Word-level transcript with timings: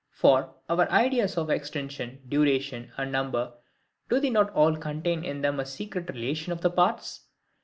For, 0.13 0.55
our 0.67 0.89
ideas 0.89 1.37
of 1.37 1.51
extension, 1.51 2.23
duration, 2.27 2.91
and 2.97 3.11
number, 3.11 3.53
do 4.09 4.19
they 4.19 4.31
not 4.31 4.49
all 4.53 4.75
contain 4.75 5.23
in 5.23 5.41
them 5.41 5.59
a 5.59 5.65
secret 5.67 6.09
relation 6.09 6.51
of 6.51 6.61
the 6.61 6.71
parts? 6.71 7.27